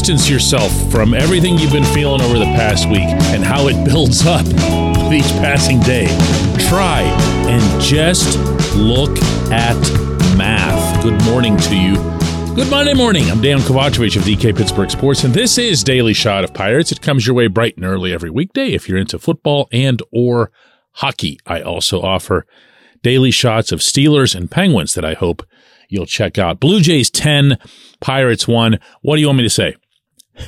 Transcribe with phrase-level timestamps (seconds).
[0.00, 4.24] distance yourself from everything you've been feeling over the past week and how it builds
[4.24, 6.06] up with each passing day.
[6.70, 7.02] Try
[7.46, 8.38] and just
[8.74, 9.10] look
[9.52, 9.76] at
[10.38, 11.02] math.
[11.02, 11.96] Good morning to you.
[12.54, 13.30] Good Monday morning.
[13.30, 16.90] I'm Dejan Kovacevic of DK Pittsburgh Sports, and this is Daily Shot of Pirates.
[16.90, 20.50] It comes your way bright and early every weekday if you're into football and or
[20.92, 21.38] hockey.
[21.46, 22.46] I also offer
[23.02, 25.46] daily shots of Steelers and Penguins that I hope
[25.90, 26.58] you'll check out.
[26.58, 27.58] Blue Jays 10,
[28.00, 28.78] Pirates 1.
[29.02, 29.76] What do you want me to say?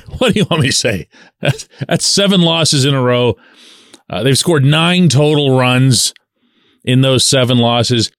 [0.18, 1.08] What do you want me to say?
[1.40, 3.36] That's, seven losses in a row.
[4.08, 6.14] Uh, they've scored nine total runs
[6.84, 8.12] in those seven losses.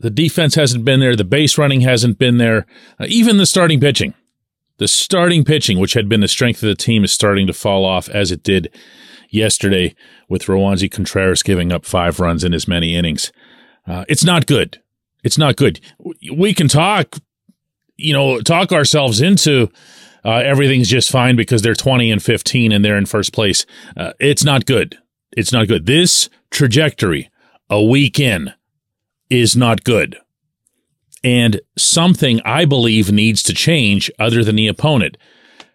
[0.00, 1.16] The defense hasn't been there.
[1.16, 2.66] The base running hasn't been there.
[3.00, 4.14] Uh, even the starting pitching.
[4.78, 7.84] The starting pitching, which had been the strength of the team, is starting to fall
[7.84, 8.72] off as it did
[9.30, 9.94] yesterday
[10.28, 13.32] with Roansy Contreras giving up five runs in as many innings.
[13.86, 14.80] Uh, it's not good.
[15.24, 15.80] It's not good.
[16.32, 17.16] We can talk,
[17.96, 19.68] you know, talk ourselves into
[20.24, 23.66] uh, everything's just fine because they're 20 and 15 and they're in first place.
[23.96, 24.98] Uh, it's not good.
[25.32, 25.86] It's not good.
[25.86, 27.30] This trajectory,
[27.70, 28.52] a week in,
[29.30, 30.16] is not good.
[31.22, 35.16] And something I believe needs to change other than the opponent.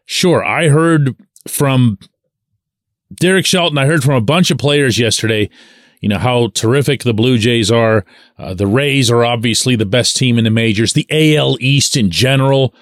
[0.06, 1.16] Sure, I heard
[1.48, 1.98] from
[3.14, 5.50] Derek Shelton, I heard from a bunch of players yesterday
[6.04, 8.04] you know, how terrific the Blue Jays are.
[8.38, 10.92] Uh, the Rays are obviously the best team in the majors.
[10.92, 12.76] The AL East in general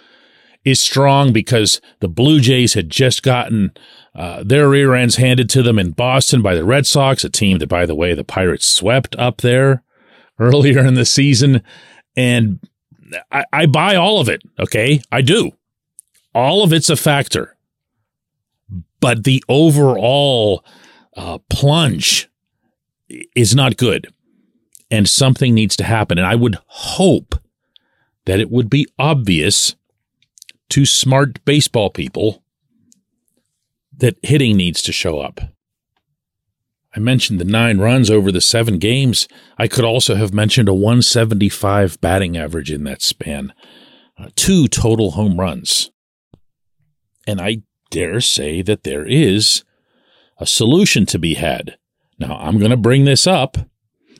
[0.63, 3.71] is strong because the Blue Jays had just gotten
[4.13, 7.59] uh, their rear ends handed to them in Boston by the Red Sox, a team
[7.59, 9.83] that, by the way, the Pirates swept up there
[10.39, 11.63] earlier in the season.
[12.15, 12.59] And
[13.31, 14.41] I, I buy all of it.
[14.59, 15.01] Okay.
[15.11, 15.51] I do.
[16.33, 17.57] All of it's a factor.
[18.99, 20.63] But the overall
[21.15, 22.29] uh, plunge
[23.35, 24.13] is not good.
[24.89, 26.17] And something needs to happen.
[26.17, 27.35] And I would hope
[28.25, 29.75] that it would be obvious
[30.71, 32.43] to smart baseball people
[33.97, 35.41] that hitting needs to show up.
[36.95, 39.27] I mentioned the nine runs over the seven games.
[39.57, 43.53] I could also have mentioned a 175 batting average in that span,
[44.17, 45.91] uh, two total home runs.
[47.27, 49.63] And I dare say that there is
[50.37, 51.77] a solution to be had.
[52.17, 53.57] Now, I'm going to bring this up.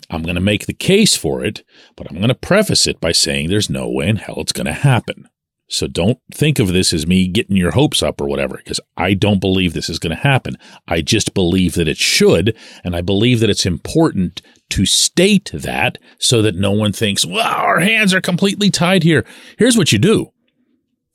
[0.09, 1.63] I'm going to make the case for it,
[1.95, 4.65] but I'm going to preface it by saying there's no way in hell it's going
[4.67, 5.29] to happen.
[5.71, 9.13] So don't think of this as me getting your hopes up or whatever, because I
[9.13, 10.57] don't believe this is going to happen.
[10.85, 15.97] I just believe that it should, and I believe that it's important to state that
[16.17, 19.25] so that no one thinks, well, our hands are completely tied here.
[19.57, 20.33] Here's what you do.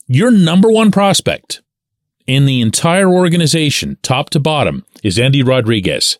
[0.07, 1.61] Your number one prospect
[2.25, 6.17] in the entire organization, top to bottom, is Endy Rodriguez.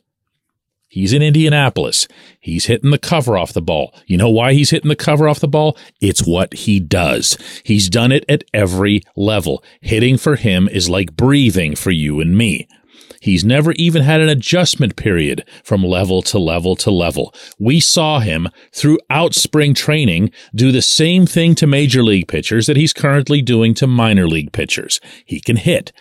[0.97, 2.07] He's in Indianapolis.
[2.39, 3.93] He's hitting the cover off the ball.
[4.07, 5.77] You know why he's hitting the cover off the ball?
[6.01, 7.37] It's what he does.
[7.63, 9.63] He's done it at every level.
[9.79, 12.67] Hitting for him is like breathing for you and me.
[13.21, 17.31] He's never even had an adjustment period from level to level to level.
[17.59, 22.75] We saw him throughout spring training do the same thing to major league pitchers that
[22.75, 24.99] he's currently doing to minor league pitchers.
[25.23, 25.91] He can hit.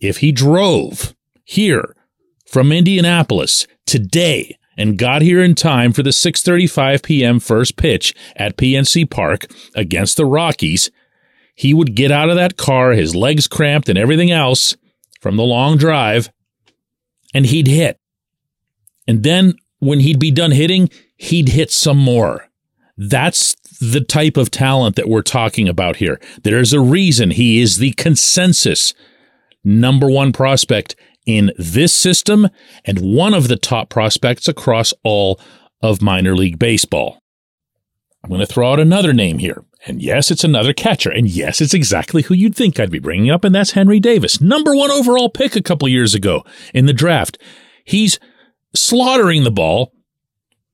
[0.00, 1.14] If he drove
[1.44, 1.94] here
[2.48, 7.40] from Indianapolis today and got here in time for the 6:35 p.m.
[7.40, 10.90] first pitch at PNC Park against the Rockies,
[11.56, 14.76] he would get out of that car, his legs cramped and everything else
[15.20, 16.30] from the long drive,
[17.34, 17.98] and he'd hit.
[19.08, 22.48] And then when he'd be done hitting, he'd hit some more.
[22.96, 26.20] That's the type of talent that we're talking about here.
[26.42, 28.94] There's a reason he is the consensus
[29.64, 30.96] number one prospect
[31.28, 32.48] in this system
[32.86, 35.38] and one of the top prospects across all
[35.82, 37.20] of minor league baseball.
[38.24, 39.62] I'm going to throw out another name here.
[39.86, 41.10] And yes, it's another catcher.
[41.10, 44.40] And yes, it's exactly who you'd think I'd be bringing up, and that's Henry Davis,
[44.40, 47.38] number one overall pick a couple years ago in the draft.
[47.84, 48.18] He's
[48.74, 49.92] slaughtering the ball,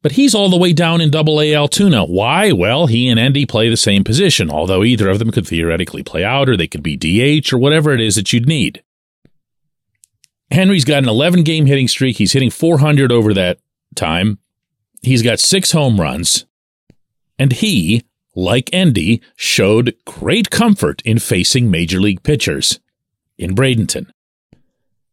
[0.03, 2.05] but he's all the way down in double A Altoona.
[2.05, 2.53] Why?
[2.53, 6.23] Well, he and Endy play the same position, although either of them could theoretically play
[6.23, 8.84] out or they could be DH or whatever it is that you'd need.
[10.51, 12.17] Henry's got an 11 game hitting streak.
[12.19, 13.59] He's hitting 400 over that
[13.95, 14.39] time.
[15.03, 16.47] He's got six home runs.
[17.39, 18.05] And he,
[18.35, 22.81] like Endy, showed great comfort in facing major league pitchers
[23.37, 24.07] in Bradenton.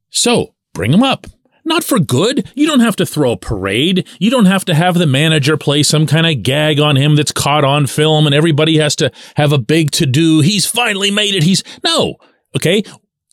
[0.09, 1.27] So bring him up.
[1.63, 2.49] Not for good.
[2.55, 4.07] You don't have to throw a parade.
[4.19, 7.31] You don't have to have the manager play some kind of gag on him that's
[7.31, 10.39] caught on film and everybody has to have a big to do.
[10.39, 11.43] He's finally made it.
[11.43, 12.15] He's no.
[12.55, 12.83] Okay.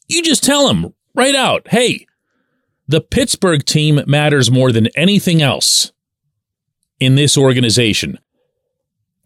[0.08, 2.06] You just tell him right out, hey,
[2.86, 5.92] the Pittsburgh team matters more than anything else
[6.98, 8.18] in this organization.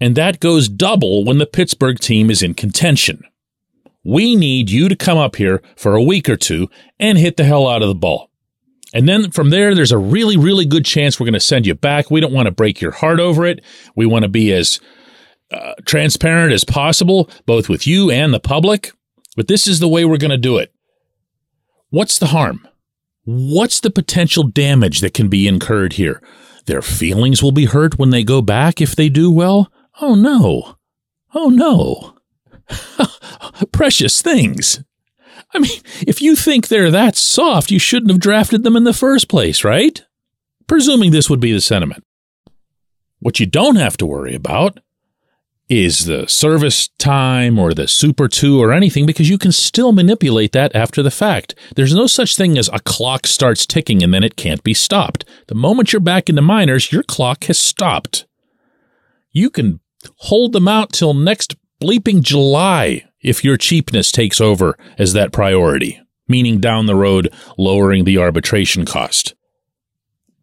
[0.00, 3.22] And that goes double when the Pittsburgh team is in contention.
[4.04, 6.68] we need you to come up here for a week or two
[6.98, 8.30] and hit the hell out of the ball.
[8.94, 11.74] And then from there, there's a really, really good chance we're going to send you
[11.74, 12.10] back.
[12.10, 13.64] We don't want to break your heart over it.
[13.96, 14.80] We want to be as
[15.50, 18.92] uh, transparent as possible, both with you and the public.
[19.34, 20.71] But this is the way we're going to do it.
[21.92, 22.66] What's the harm?
[23.24, 26.22] What's the potential damage that can be incurred here?
[26.64, 29.70] Their feelings will be hurt when they go back if they do well?
[30.00, 30.78] Oh no.
[31.34, 32.16] Oh no.
[33.72, 34.82] Precious things.
[35.52, 38.94] I mean, if you think they're that soft, you shouldn't have drafted them in the
[38.94, 40.02] first place, right?
[40.66, 42.04] Presuming this would be the sentiment.
[43.18, 44.80] What you don't have to worry about
[45.72, 50.52] is the service time or the Super 2 or anything because you can still manipulate
[50.52, 51.54] that after the fact.
[51.76, 55.24] There's no such thing as a clock starts ticking and then it can't be stopped.
[55.48, 58.26] The moment you're back into minors, your clock has stopped.
[59.30, 59.80] You can
[60.18, 66.02] hold them out till next bleeping July if your cheapness takes over as that priority,
[66.28, 69.34] meaning down the road lowering the arbitration cost.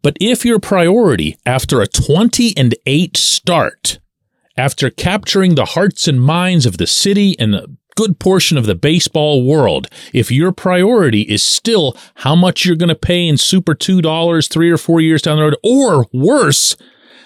[0.02, 4.00] But if your priority after a 20 and 8 start,
[4.60, 7.66] after capturing the hearts and minds of the city and a
[7.96, 12.90] good portion of the baseball world, if your priority is still how much you're going
[12.90, 14.02] to pay in Super 2
[14.42, 16.76] three or four years down the road, or worse,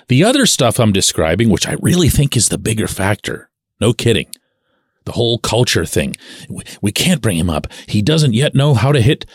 [0.06, 4.28] the other stuff I'm describing, which I really think is the bigger factor, no kidding,
[5.04, 6.14] the whole culture thing.
[6.80, 7.66] We can't bring him up.
[7.88, 9.26] He doesn't yet know how to hit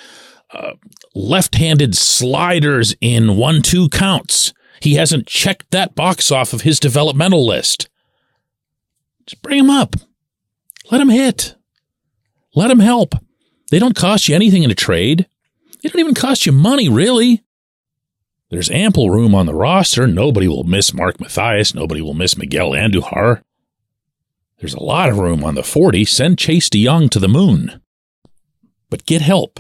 [0.54, 0.72] uh,
[1.14, 4.54] left handed sliders in one two counts.
[4.82, 7.89] He hasn't checked that box off of his developmental list.
[9.30, 9.96] Just bring him up.
[10.90, 11.54] Let him hit.
[12.56, 13.14] Let him help.
[13.70, 15.28] They don't cost you anything in a trade.
[15.84, 17.44] They don't even cost you money, really.
[18.50, 20.08] There's ample room on the roster.
[20.08, 21.76] Nobody will miss Mark Mathias.
[21.76, 23.44] Nobody will miss Miguel Andujar.
[24.58, 26.06] There's a lot of room on the 40.
[26.06, 27.82] Send Chase De Jong to the moon.
[28.90, 29.60] But get help.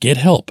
[0.00, 0.50] Get help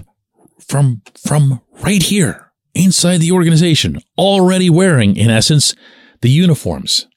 [0.58, 5.76] from, from right here inside the organization, already wearing, in essence,
[6.22, 7.08] the uniforms.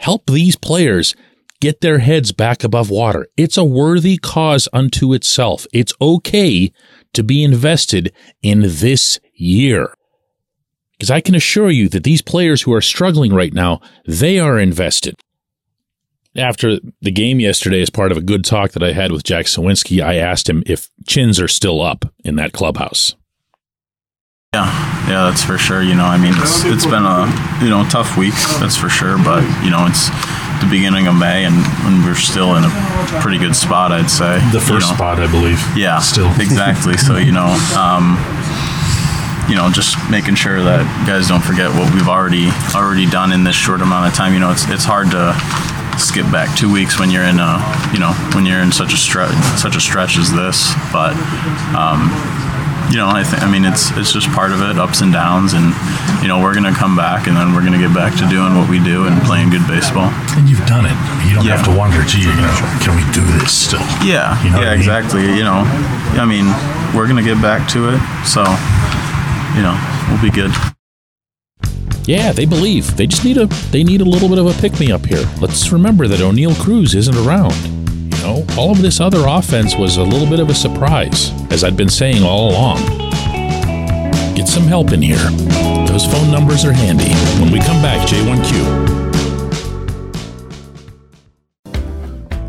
[0.00, 1.14] Help these players
[1.60, 3.26] get their heads back above water.
[3.36, 5.66] It's a worthy cause unto itself.
[5.72, 6.72] It's okay
[7.12, 8.12] to be invested
[8.42, 9.94] in this year.
[10.92, 14.58] Because I can assure you that these players who are struggling right now, they are
[14.58, 15.14] invested
[16.36, 19.46] after the game yesterday, as part of a good talk that I had with Jack
[19.46, 23.14] Suwinski, I asked him if chins are still up in that clubhouse.
[24.52, 24.66] Yeah,
[25.06, 25.80] yeah, that's for sure.
[25.80, 27.30] You know, I mean, it's it's been a
[27.62, 29.16] you know tough week, that's for sure.
[29.16, 30.10] But you know, it's
[30.58, 31.54] the beginning of May, and,
[31.86, 32.70] and we're still in a
[33.22, 34.42] pretty good spot, I'd say.
[34.50, 34.98] The first you know.
[34.98, 35.62] spot, I believe.
[35.76, 36.96] Yeah, still exactly.
[36.96, 37.46] So you know,
[37.78, 38.18] um,
[39.46, 43.44] you know, just making sure that guys don't forget what we've already already done in
[43.44, 44.34] this short amount of time.
[44.34, 45.30] You know, it's it's hard to
[45.94, 47.62] skip back two weeks when you're in a
[47.94, 49.30] you know when you're in such a stretch
[49.60, 51.12] such a stretch as this but
[51.76, 52.08] um,
[52.90, 55.54] you know I think I mean it's it's just part of it ups and downs
[55.54, 55.74] and
[56.22, 58.68] you know we're gonna come back and then we're gonna get back to doing what
[58.68, 60.96] we do and playing good baseball and you've done it
[61.26, 61.56] you don't yeah.
[61.56, 64.70] have to wonder gee you know can we do this still yeah you know yeah
[64.70, 64.78] I mean?
[64.82, 65.62] exactly you know
[66.18, 66.50] I mean
[66.94, 68.42] we're gonna get back to it so
[69.54, 69.78] you know
[70.10, 70.50] we'll be good
[72.06, 72.96] yeah, they believe.
[72.96, 75.24] They just need a they need a little bit of a pick me up here.
[75.40, 77.79] Let's remember that Oneil Cruz isn't around.
[78.22, 81.76] Know, all of this other offense was a little bit of a surprise, as I'd
[81.76, 82.76] been saying all along.
[84.34, 85.16] Get some help in here.
[85.86, 87.12] Those phone numbers are handy.
[87.42, 89.00] When we come back, J1Q.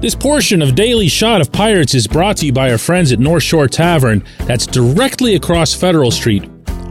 [0.02, 3.20] This portion of Daily Shot of Pirates is brought to you by our friends at
[3.20, 6.44] North Shore Tavern, that's directly across Federal Street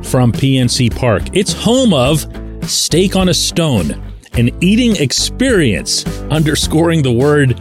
[0.05, 1.25] from PNC Park.
[1.33, 2.25] It's home of
[2.63, 4.01] Steak on a Stone,
[4.35, 7.61] an eating experience, underscoring the word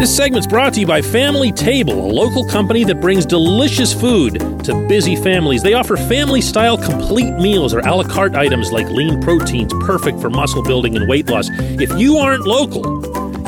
[0.00, 4.40] This segment's brought to you by Family Table, a local company that brings delicious food
[4.64, 5.62] to busy families.
[5.62, 10.18] They offer family style complete meals or a la carte items like lean proteins, perfect
[10.18, 11.50] for muscle building and weight loss.
[11.52, 13.02] If you aren't local,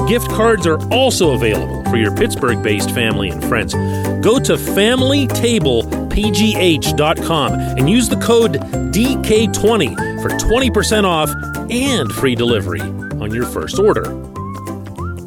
[0.06, 3.73] gift cards are also available for your Pittsburgh based family and friends.
[3.73, 8.61] Go to FamilyTablePGH.com and use the code
[8.92, 11.30] DK20 for 20% off
[11.71, 14.22] and free delivery on your first order.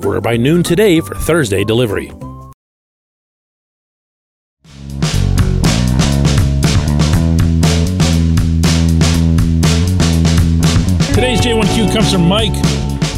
[0.05, 2.07] Order by noon today for Thursday delivery.
[11.15, 12.53] Today's J1Q comes from Mike,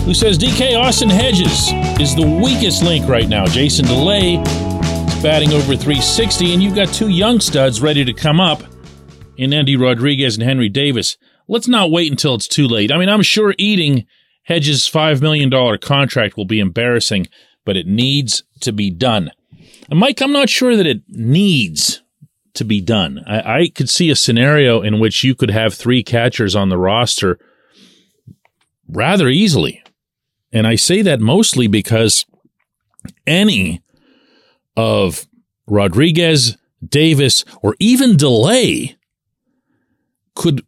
[0.06, 3.46] who says DK Austin Hedges is the weakest link right now.
[3.46, 8.40] Jason Delay is batting over 360, and you've got two young studs ready to come
[8.40, 8.64] up
[9.36, 11.18] in Endy Rodriguez and Henry Davis.
[11.50, 12.94] Let's not wait until it's too late.
[12.94, 14.06] I mean, I'm sure eating
[14.48, 17.28] Hedges' $5 million contract will be embarrassing,
[17.66, 19.30] but it needs to be done.
[19.90, 22.02] And Mike, I'm not sure that it needs
[22.54, 23.24] to be done.
[23.28, 26.78] I, I could see a scenario in which you could have three catchers on the
[26.78, 27.38] roster
[28.88, 29.84] rather easily.
[30.54, 32.26] And I say that mostly because
[33.26, 33.82] any
[34.78, 35.28] of
[35.68, 36.56] Rodriguez,
[36.88, 38.96] Davis, or even Delay
[40.36, 40.66] could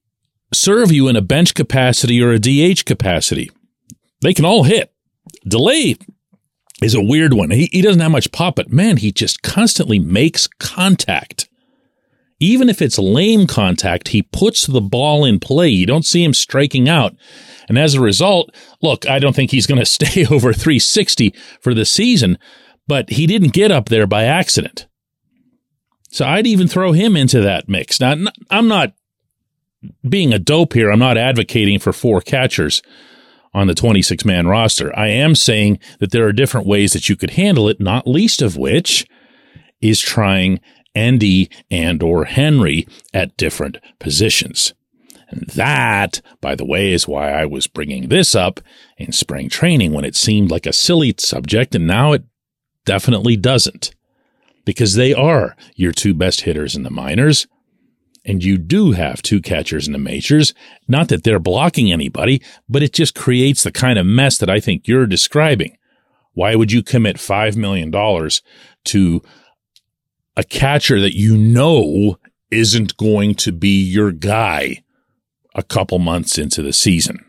[0.53, 3.49] serve you in a bench capacity or a DH capacity.
[4.21, 4.93] They can all hit.
[5.47, 5.95] Delay
[6.81, 7.51] is a weird one.
[7.51, 11.47] He, he doesn't have much pop, but man, he just constantly makes contact.
[12.39, 15.67] Even if it's lame contact, he puts the ball in play.
[15.67, 17.15] You don't see him striking out.
[17.67, 21.73] And as a result, look, I don't think he's going to stay over 360 for
[21.73, 22.37] the season,
[22.87, 24.87] but he didn't get up there by accident.
[26.11, 27.99] So I'd even throw him into that mix.
[27.99, 28.15] Now,
[28.49, 28.93] I'm not
[30.07, 30.91] being a dope here.
[30.91, 32.81] I'm not advocating for four catchers
[33.53, 34.97] on the 26 man roster.
[34.97, 38.41] I am saying that there are different ways that you could handle it, not least
[38.41, 39.07] of which
[39.81, 40.59] is trying
[40.95, 44.73] Endy and or Henry at different positions.
[45.29, 48.59] And that, by the way, is why I was bringing this up
[48.97, 52.23] in spring training when it seemed like a silly subject and now it
[52.85, 53.93] definitely doesn't.
[54.65, 57.47] Because they are your two best hitters in the minors
[58.29, 60.53] and you do have two catchers in the majors,
[60.87, 64.59] not that they're blocking anybody, but it just creates the kind of mess that I
[64.59, 65.75] think you're describing.
[66.33, 69.21] Why would you commit $5 million to
[70.37, 72.19] a catcher that you know
[72.51, 74.83] isn't going to be your guy
[75.55, 77.25] a couple months into the season?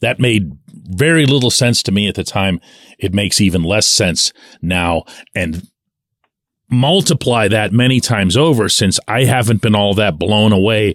[0.00, 2.60] That made very little sense to me at the time.
[2.98, 5.04] It makes even less sense now.
[5.36, 5.68] And
[6.70, 10.94] multiply that many times over since I haven't been all that blown away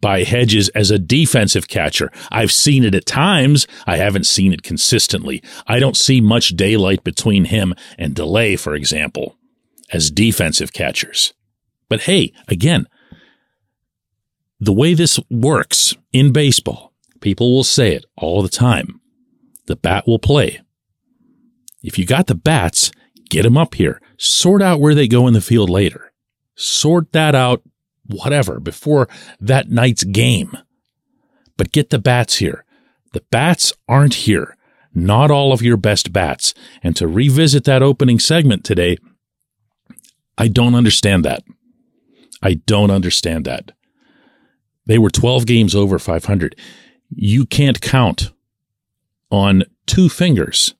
[0.00, 2.10] by Hedges as a defensive catcher.
[2.30, 3.66] I've seen it at times.
[3.86, 5.42] I haven't seen it consistently.
[5.66, 9.38] I don't see much daylight between him and Delay, for example,
[9.92, 11.32] as defensive catchers.
[11.88, 12.86] But hey, again,
[14.60, 19.00] the way this works in baseball, people will say it all the time.
[19.66, 20.60] The bat will play.
[21.82, 22.90] If you got the bats,
[23.30, 24.00] get them up here.
[24.16, 26.12] Sort out where they go in the field later.
[26.54, 27.62] Sort that out,
[28.06, 29.08] whatever, before
[29.40, 30.56] that night's game.
[31.56, 32.64] But get the bats here.
[33.12, 34.56] The bats aren't here.
[34.94, 36.54] Not all of your best bats.
[36.82, 38.96] And to revisit that opening segment today,
[40.38, 41.42] I don't understand that.
[42.42, 43.72] I don't understand that.
[44.86, 46.56] They were 12 games over 500.
[47.10, 48.30] You can't count
[49.30, 50.74] on two fingers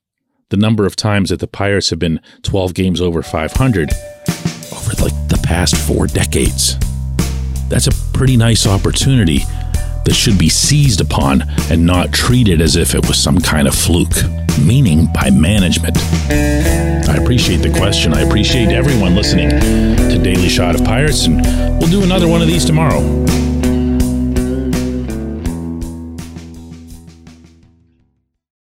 [0.49, 5.27] the number of times that the Pirates have been 12 games over 500 over like
[5.27, 6.77] the past four decades.
[7.69, 9.39] That's a pretty nice opportunity
[10.05, 13.73] that should be seized upon and not treated as if it was some kind of
[13.73, 14.13] fluke,
[14.61, 15.97] meaning by management.
[16.29, 18.13] I appreciate the question.
[18.13, 21.41] I appreciate everyone listening to Daily Shot of Pirates, and
[21.79, 23.01] we'll do another one of these tomorrow.